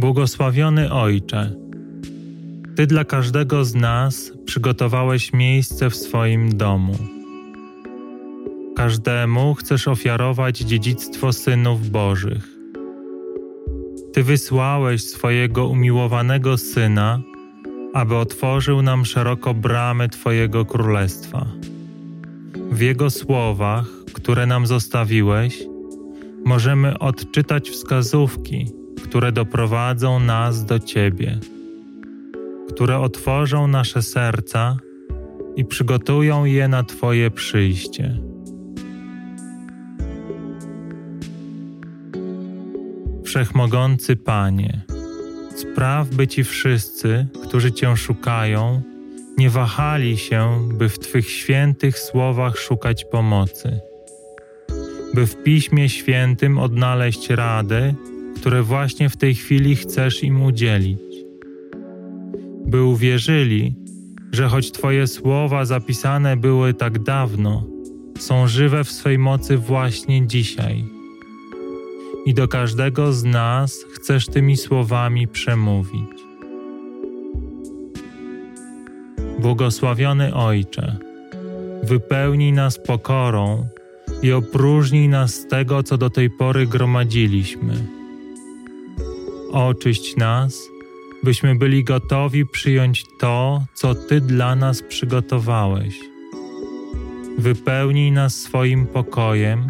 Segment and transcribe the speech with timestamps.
[0.00, 1.50] Błogosławiony Ojcze,
[2.76, 6.96] Ty dla każdego z nas przygotowałeś miejsce w swoim domu.
[8.76, 12.48] Każdemu chcesz ofiarować dziedzictwo synów Bożych.
[14.12, 17.20] Ty wysłałeś swojego umiłowanego Syna,
[17.94, 21.46] aby otworzył nam szeroko bramy Twojego Królestwa.
[22.70, 25.62] W Jego słowach, które nam zostawiłeś,
[26.44, 31.38] możemy odczytać wskazówki, które doprowadzą nas do Ciebie,
[32.68, 34.76] które otworzą nasze serca
[35.56, 38.16] i przygotują je na Twoje przyjście.
[43.24, 44.80] Wszechmogący Panie,
[45.56, 48.82] spraw, by ci wszyscy, którzy Cię szukają,
[49.38, 53.80] nie wahali się, by w Twych świętych słowach szukać pomocy,
[55.14, 57.94] by w Piśmie Świętym odnaleźć rady,
[58.36, 61.00] które właśnie w tej chwili chcesz im udzielić,
[62.66, 63.74] by uwierzyli,
[64.32, 67.66] że choć Twoje słowa zapisane były tak dawno,
[68.18, 70.84] są żywe w swej mocy właśnie dzisiaj.
[72.26, 76.10] I do każdego z nas chcesz tymi słowami przemówić.
[79.38, 80.96] Błogosławiony Ojcze,
[81.82, 83.66] wypełnij nas pokorą
[84.22, 87.99] i opróżnij nas z tego, co do tej pory gromadziliśmy.
[89.52, 90.68] Oczyść nas,
[91.22, 96.00] byśmy byli gotowi przyjąć to, co Ty dla nas przygotowałeś.
[97.38, 99.66] Wypełnij nas swoim pokojem,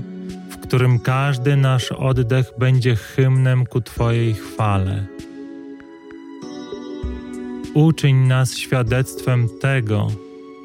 [0.50, 5.06] w którym każdy nasz oddech będzie hymnem ku Twojej chwale.
[7.74, 10.08] Uczyń nas świadectwem tego,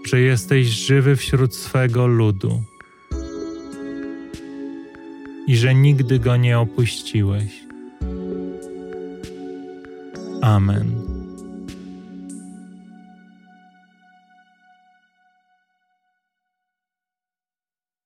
[0.06, 2.64] że jesteś żywy wśród swego ludu
[5.48, 7.65] i że nigdy go nie opuściłeś.
[10.46, 11.15] Amen.